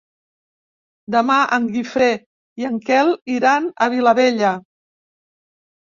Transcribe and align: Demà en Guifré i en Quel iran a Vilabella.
Demà 1.15 1.35
en 1.59 1.67
Guifré 1.77 2.09
i 2.63 2.69
en 2.73 2.81
Quel 2.91 3.15
iran 3.37 3.71
a 3.89 3.93
Vilabella. 3.99 4.59